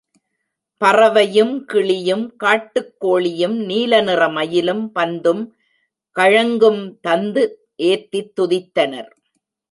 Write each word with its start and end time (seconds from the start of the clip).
பறவையும், 0.85 1.65
கிளியும், 1.65 2.35
காட்டுக் 2.35 3.05
கோழியும், 3.05 3.55
நீல 3.65 4.01
நிறமயிலும், 4.01 4.89
பந்தும், 4.95 5.49
கழங்கும் 6.19 6.99
தந்து 6.99 7.69
ஏத்தித் 7.77 8.31
துதித்தனர். 8.41 9.11